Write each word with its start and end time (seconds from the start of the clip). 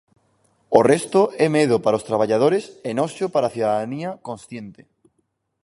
O 0.79 0.81
resto 0.91 1.21
é 1.45 1.47
medo 1.57 1.75
para 1.83 1.99
os 1.99 2.07
traballadores 2.09 2.63
e 2.89 2.91
noxo 2.99 3.25
para 3.33 3.45
a 3.47 3.53
cidadanía 3.55 4.09
consciente. 4.27 4.81